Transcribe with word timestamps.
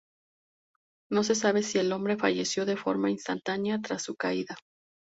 No 1.11 1.23
se 1.23 1.35
sabe 1.35 1.61
si 1.61 1.77
el 1.77 1.91
hombre 1.93 2.17
falleció 2.17 2.65
de 2.65 2.75
forma 2.75 3.11
instantánea 3.11 3.79
tras 3.83 4.01
su 4.01 4.15
caída. 4.15 4.55